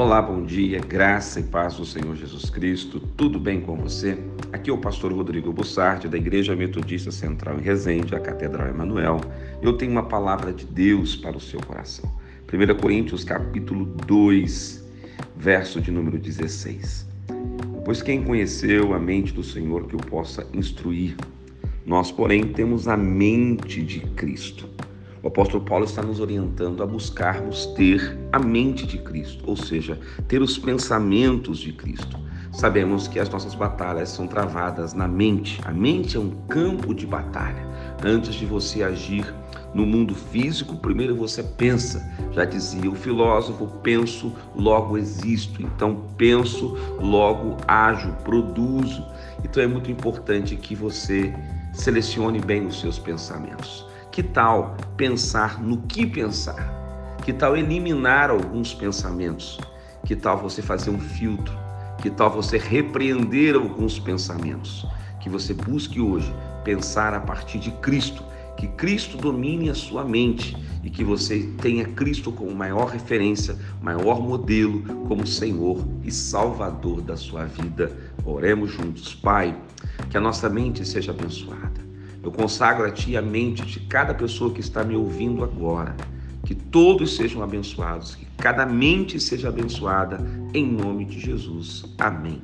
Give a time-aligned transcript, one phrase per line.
[0.00, 4.16] Olá, bom dia, graça e paz do Senhor Jesus Cristo, tudo bem com você?
[4.50, 9.20] Aqui é o pastor Rodrigo Bussardi, da Igreja Metodista Central em Resende, a Catedral Emanuel.
[9.60, 12.10] Eu tenho uma palavra de Deus para o seu coração.
[12.50, 14.82] 1 Coríntios capítulo 2,
[15.36, 17.06] verso de número 16.
[17.84, 21.14] Pois quem conheceu a mente do Senhor que o possa instruir?
[21.84, 24.66] Nós, porém, temos a mente de Cristo.
[25.22, 29.98] O apóstolo Paulo está nos orientando a buscarmos ter a mente de Cristo, ou seja,
[30.26, 32.18] ter os pensamentos de Cristo.
[32.52, 35.60] Sabemos que as nossas batalhas são travadas na mente.
[35.64, 37.64] A mente é um campo de batalha.
[38.02, 39.24] Antes de você agir
[39.74, 42.02] no mundo físico, primeiro você pensa.
[42.32, 45.62] Já dizia o filósofo: penso, logo existo.
[45.62, 49.04] Então, penso, logo ajo, produzo.
[49.44, 51.32] Então, é muito importante que você
[51.72, 53.89] selecione bem os seus pensamentos.
[54.12, 57.16] Que tal pensar no que pensar?
[57.24, 59.56] Que tal eliminar alguns pensamentos?
[60.04, 61.56] Que tal você fazer um filtro?
[62.02, 64.84] Que tal você repreender alguns pensamentos?
[65.20, 68.24] Que você busque hoje pensar a partir de Cristo,
[68.56, 74.20] que Cristo domine a sua mente e que você tenha Cristo como maior referência, maior
[74.20, 77.96] modelo, como Senhor e Salvador da sua vida.
[78.24, 79.56] Oremos juntos, Pai,
[80.10, 81.89] que a nossa mente seja abençoada
[82.22, 85.96] eu consagro a Ti a mente de cada pessoa que está me ouvindo agora.
[86.44, 90.18] Que todos sejam abençoados, que cada mente seja abençoada,
[90.52, 91.84] em nome de Jesus.
[91.98, 92.42] Amém.